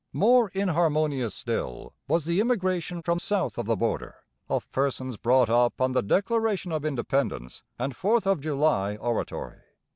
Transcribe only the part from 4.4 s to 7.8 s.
of persons brought up on the Declaration of Independence